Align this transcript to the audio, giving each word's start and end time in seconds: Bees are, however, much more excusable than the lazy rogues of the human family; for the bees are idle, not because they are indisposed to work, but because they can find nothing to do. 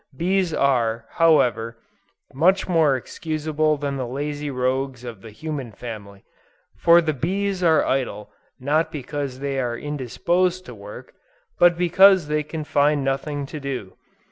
Bees 0.17 0.51
are, 0.51 1.05
however, 1.11 1.77
much 2.33 2.67
more 2.67 2.95
excusable 2.95 3.77
than 3.77 3.97
the 3.97 4.07
lazy 4.07 4.49
rogues 4.49 5.03
of 5.03 5.21
the 5.21 5.29
human 5.29 5.71
family; 5.71 6.23
for 6.75 7.01
the 7.01 7.13
bees 7.13 7.61
are 7.61 7.85
idle, 7.85 8.31
not 8.59 8.91
because 8.91 9.41
they 9.41 9.59
are 9.59 9.77
indisposed 9.77 10.65
to 10.65 10.73
work, 10.73 11.13
but 11.59 11.77
because 11.77 12.29
they 12.29 12.41
can 12.41 12.63
find 12.63 13.03
nothing 13.03 13.45
to 13.45 13.59
do. 13.59 13.95